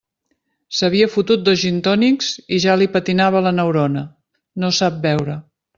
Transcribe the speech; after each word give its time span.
S'havia 0.77 1.09
fotut 1.15 1.43
dos 1.51 1.59
gintònics 1.65 2.31
i 2.57 2.61
ja 2.67 2.81
li 2.83 2.91
patinava 2.97 3.47
la 3.49 3.55
neurona; 3.61 4.07
no 4.65 4.77
sap 4.81 5.01
beure. 5.11 5.43